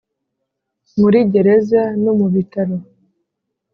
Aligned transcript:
Muri 0.99 1.17
gereza 1.31 1.81
no 2.03 2.13
mu 2.19 2.27
bitaro 2.33 2.77